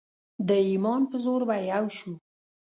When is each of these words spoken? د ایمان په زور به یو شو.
د 0.47 0.49
ایمان 0.67 1.01
په 1.11 1.15
زور 1.23 1.41
به 1.47 1.55
یو 1.71 1.85
شو. 1.97 2.13